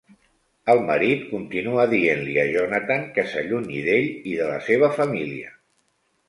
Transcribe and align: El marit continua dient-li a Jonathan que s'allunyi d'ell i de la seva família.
El 0.73 0.79
marit 0.85 1.27
continua 1.33 1.85
dient-li 1.91 2.33
a 2.43 2.45
Jonathan 2.55 3.05
que 3.19 3.27
s'allunyi 3.35 3.83
d'ell 3.89 4.09
i 4.33 4.35
de 4.41 4.49
la 4.55 4.57
seva 4.71 4.91
família. 4.99 5.55